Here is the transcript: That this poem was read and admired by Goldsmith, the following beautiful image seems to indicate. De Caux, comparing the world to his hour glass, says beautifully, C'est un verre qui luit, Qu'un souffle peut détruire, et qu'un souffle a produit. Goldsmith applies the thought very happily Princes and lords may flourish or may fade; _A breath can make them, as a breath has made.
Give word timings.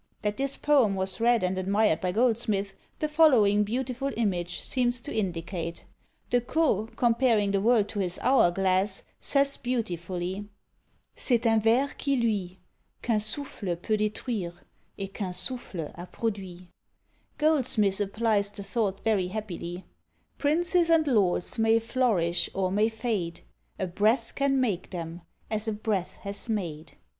That 0.23 0.37
this 0.37 0.57
poem 0.57 0.95
was 0.95 1.19
read 1.21 1.43
and 1.43 1.55
admired 1.59 2.01
by 2.01 2.11
Goldsmith, 2.11 2.73
the 2.97 3.07
following 3.07 3.63
beautiful 3.63 4.09
image 4.17 4.59
seems 4.61 4.99
to 5.01 5.13
indicate. 5.15 5.85
De 6.31 6.41
Caux, 6.41 6.89
comparing 6.95 7.51
the 7.51 7.61
world 7.61 7.87
to 7.89 7.99
his 7.99 8.17
hour 8.23 8.49
glass, 8.49 9.03
says 9.19 9.57
beautifully, 9.57 10.49
C'est 11.15 11.45
un 11.45 11.59
verre 11.59 11.93
qui 11.99 12.19
luit, 12.19 12.57
Qu'un 13.03 13.19
souffle 13.19 13.75
peut 13.75 13.95
détruire, 13.99 14.55
et 14.97 15.13
qu'un 15.13 15.33
souffle 15.33 15.91
a 15.93 16.07
produit. 16.07 16.67
Goldsmith 17.37 17.99
applies 18.01 18.49
the 18.49 18.63
thought 18.63 19.03
very 19.03 19.27
happily 19.27 19.85
Princes 20.39 20.89
and 20.89 21.05
lords 21.05 21.59
may 21.59 21.77
flourish 21.77 22.49
or 22.55 22.71
may 22.71 22.89
fade; 22.89 23.41
_A 23.79 23.85
breath 23.93 24.33
can 24.33 24.59
make 24.59 24.89
them, 24.89 25.21
as 25.51 25.67
a 25.67 25.71
breath 25.71 26.15
has 26.23 26.49
made. 26.49 26.93